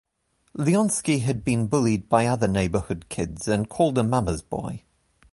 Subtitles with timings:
[0.57, 4.81] Leonski had been bullied by other neighborhood kids and called a mama's boy.